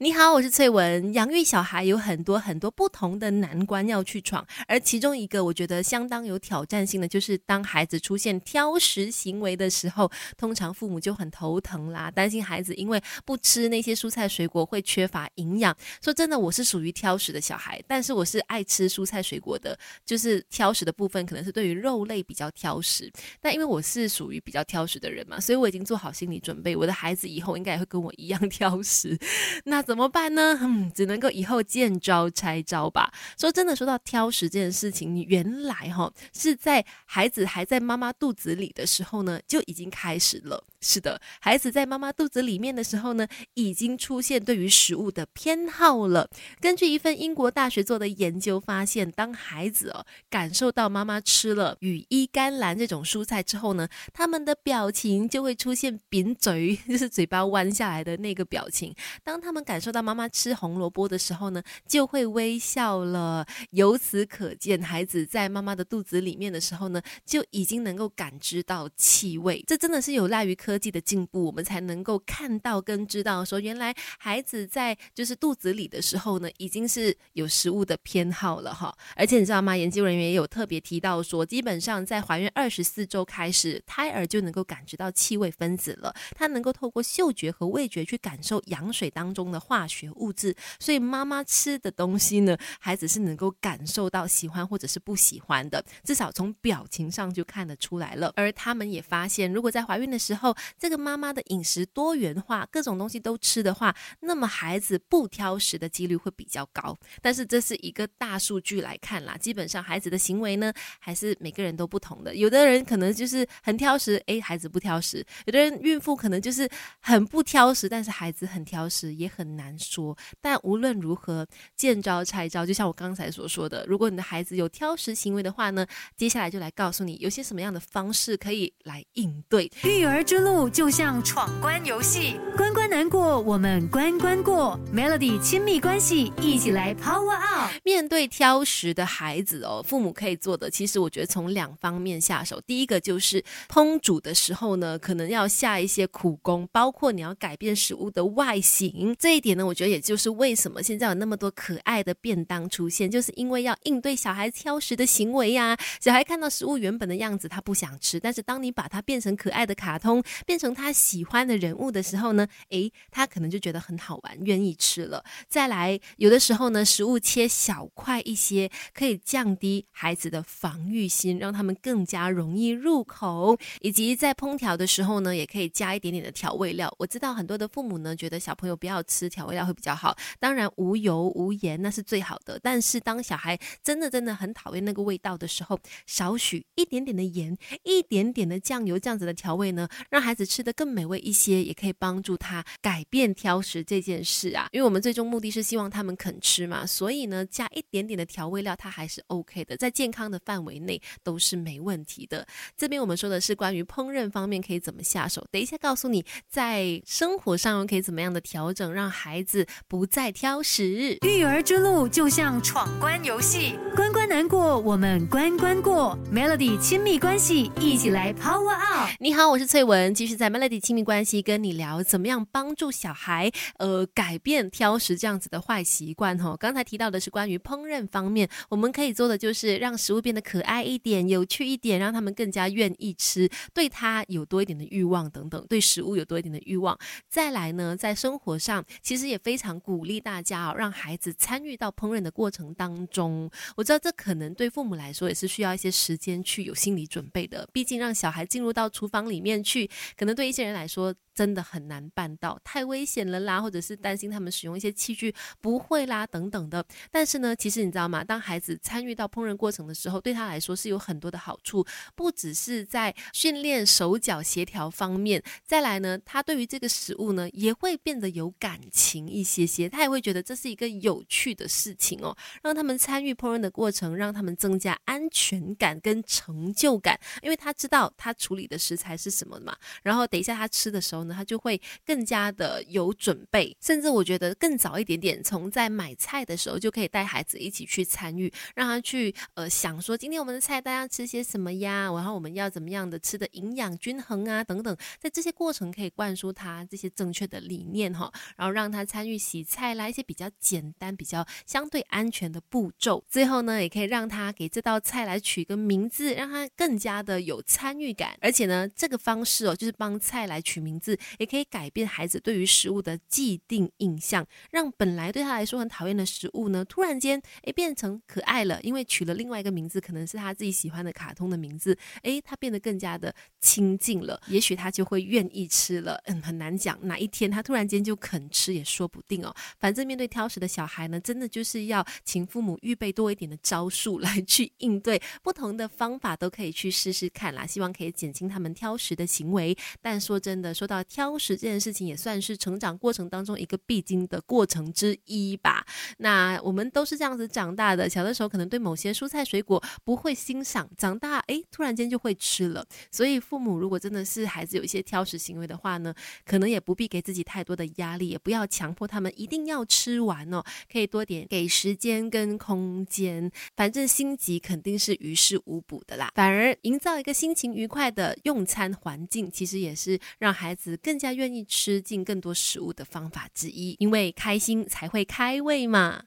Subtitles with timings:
[0.00, 1.12] 你好，我是翠文。
[1.12, 15.76] 养育小孩有很多很多不同的难关要去闯，而其中一个我觉得相当有挑战性的，就是当孩子出现挑食行为的时候，通常父母就很头疼啦，担心孩子因为不吃那些蔬菜水果会缺乏营养。
[16.00, 19.76] 说真的，我是属于挑食的小孩，但是我是爱吃蔬菜水果的，
[20.06, 23.12] 就是挑食的部分可能是对于肉类比较挑食。
[23.40, 29.18] 但因为我是属于比较挑食的人嘛，所以我已经做好心理准备，我的孩子以后应该也会跟我一样 挑食。
[29.64, 30.58] 那怎么办呢？
[30.60, 33.10] 嗯，只能够以后见招拆招吧。
[33.40, 40.62] 说真的，说到挑食这件事情，原来哈是在孩子还在妈妈肚子里的时候呢，就已经开始了。
[40.82, 46.28] 是的，孩子在妈妈肚子里面的时候呢，已经出现对于食物的偏好了。
[46.60, 58.94] 根据一份英国大学做的研究发现，当孩子哦感受到妈妈吃了羽衣甘蓝这种蔬菜之后呢，他们的表情就会出现扁嘴，就是嘴巴弯下来的那个表情。
[59.24, 63.46] 当他们感感受到妈妈吃红萝卜的时候呢，就会微笑了。
[63.70, 69.62] 由此可见，孩子在妈妈的肚子里面的时候呢，就已经能够感知到气味。
[69.68, 70.58] 这真的是有赖于。
[70.58, 78.92] 科技的进步，我们才能够看到跟知道，说原来孩子在就是肚子里的时候呢，已经是有食物的偏好了哈。
[79.14, 79.76] 而且你知道吗？
[79.76, 86.12] 研究人员也有特别提到说，基本上在怀孕二十四周开始，胎儿就能够感知到气味分子了。
[86.34, 90.56] 它能够透过嗅觉和味觉去感受羊水当中的化学物质。
[90.80, 98.32] 所以妈妈吃的东西呢，孩子是能够感受到喜欢或者是不喜欢的，至少从表情上就看得出来了。
[98.34, 106.96] 而他们也发现，如果在怀孕的时候，这个妈妈的饮食多元化，各种东西都吃的话，那么孩子不挑食的几率会比较高。
[107.20, 112.34] 但是这是一个大数据来看啦，基本上孩子的行为呢，还是每个人都不同的。
[112.34, 116.68] 有的人可能就是很挑食，诶，孩子不挑食；有的人孕妇可能就是
[117.00, 120.16] 很不挑食，但是孩子很挑食，也很难说。
[120.40, 130.70] 但无论如何，见招拆招，就像我刚才所说的，如果你的孩子有挑食行为的话呢，接下来就来告诉你有些什么样的方式可以来应对育儿之路。
[130.70, 134.78] 就像闯关游戏，关关难过，我们关关过。
[134.92, 137.70] Melody 亲密关系，一起来 Power Up。
[137.84, 142.60] 面对挑食的孩子哦，父母可以做的，其实我觉得从两方面下手。
[142.66, 149.14] 第一个就是烹煮的时候呢，可能要下一些苦功，包括你要改变食物的外形。
[149.18, 155.76] 这一点呢，我觉得也就是为什么现在有那么多可爱的便当出现，就是因为要应对小孩挑食的行为呀。
[156.00, 160.22] 小孩看到食物原本的样子，他不想吃，但是当你把它变成可爱的卡通。
[160.46, 162.77] 变成他喜欢的人物的时候呢，诶，
[163.10, 165.24] 他可能就觉得很好玩，愿意吃了。
[165.48, 173.58] 再来，有的时候呢，食物切小块一些，可以降低孩子的防御心，让他们更加容易入口。
[173.80, 176.94] 以及在烹调的时候呢，也可以加一点点的调味料。
[176.98, 182.60] 我知道很多的父母呢，觉得小朋友不要吃调味料会比较好，当然无油无盐那是最好的。
[182.62, 190.28] 但是当小孩真的真的很讨厌那个味道的时候，少许一点点的盐，一点点的酱油，这样子的调味呢，让。
[190.28, 194.68] 孩子吃的更美味一些，也可以帮助他改变挑食这件事啊。
[194.72, 202.46] 因为我们最终目的是希望他们肯吃嘛，所以呢，加一点点的调味料，它还是 OK 的，在健康的范围内都是没问题的。
[202.76, 211.18] 这边我们说的是关于烹饪方面可以怎么下手，等一下告诉你，在生活上可以怎么样的调整，让孩子不再挑食。
[211.22, 216.18] 育儿之路就像闯关游戏，关关难过，我们关关过。
[216.32, 219.10] Melody 亲密关系，一起来 Power Up。
[219.18, 220.14] 你好，我是翠文。
[220.14, 226.56] 继续在 Melody 亲密关系跟你聊，怎么样帮助小孩呃改变挑食这样子的坏习惯哈？
[226.56, 236.98] 刚才提到的是关于烹饪方面，我们可以做的就是让食物变得可爱一点、有趣一点，让他们更加愿意吃，对他有多一点的欲望等等，对食物有多一点的欲望。
[237.28, 243.48] 再来呢，在生活上其实也非常鼓励大家哦，让孩子参与到烹饪的过程当中。
[243.76, 249.88] 我知道这可能对父母来说也是需要一些时间去有心理准备的，毕竟让小孩进入到厨房里面去。
[250.16, 251.14] 可能对一些人来说。
[251.38, 256.84] 真的很难办到，太危险了啦，或者是担心他们使用一些器具不会啦等等的。
[257.12, 258.24] 但是呢，其实你知道吗？
[258.24, 261.86] 当孩子参与到烹饪过程的时候，对他来说是有很多的好处，
[262.16, 265.40] 不只是在训练手脚协调方面。
[265.64, 272.36] 再来呢，他对于这个食物呢，也会变得有感情一些些，他也会觉得这是一个有趣的事情哦。
[272.64, 279.76] 让他们参与烹饪的过程，让他们增加安全感跟成就感，因为他知道他处理的食材是什么嘛。
[280.02, 281.27] 然后等一下他吃的时候。
[281.28, 326.20] 呢，他就会更加的有准备，甚至我觉得更早一点点，从在买菜的时候就可以带孩子一起去参与，让他去呃想说今天我们的菜单要吃些什么呀，然后我们要怎么样的吃的营养均衡啊等等，在这些过程可以灌输他这些正确的理念哈，然后让他参与洗菜啦一些比较简单、比较相对安全的步骤，最后呢也可以让他给这道菜来取个名字，让他更加的有参与感，而且呢这个方式哦就是帮菜来取名字，也可以改变孩子对于食物的既定印象，让本来对他来说很讨厌的食物呢突然间诶变成可爱了，因为取了另外一个名字，可能是他自己喜欢的卡通的名字，诶他变得更加的亲近了，也许他就会愿意吃了。
[326.26, 329.54] 嗯，很难讲哪一天他突然间就肯吃也说不定哦。
[329.78, 337.66] 反正面对挑食的小孩呢，真的就是要请父母预备多一点的招数来去应对，不同的方法都可以去试试看啦。
[337.66, 339.76] 希望可以减轻他们挑食的行为。
[340.00, 345.84] 但说真的，说到挑食这件事情，也算是成长过程当中一个必经的过程之一吧。
[346.18, 352.86] 那我们都是这样子长大的，小的时候可能对某些蔬菜水果不会欣赏，长大哎突然间就会吃了。
[353.10, 356.14] 所以父母如果真的是孩子有一些挑食行为的话呢，
[356.44, 360.62] 可能也不必给自己太多的压力，也不要强迫他们一定要吃完哦，
[360.92, 363.50] 可以多点给时间跟空间。
[363.76, 376.24] 反正心急肯定是于事无补的啦，反而营造一个心情愉快的用餐环境，其实也是让孩子更加愿意吃进更多食物的方法之一，因为开心才会开胃嘛。